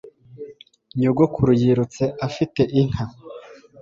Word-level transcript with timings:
Nyogokuru 0.99 1.51
yirutse 1.61 2.03
afite 2.27 2.61
inka. 2.79 3.03